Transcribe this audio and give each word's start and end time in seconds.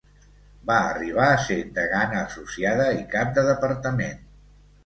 Va 0.69 0.77
arribar 0.93 1.27
a 1.33 1.43
ser 1.49 1.59
degana 1.77 2.21
associada 2.23 2.89
i 2.97 3.01
cap 3.15 3.37
de 3.37 3.45
departament. 3.53 4.29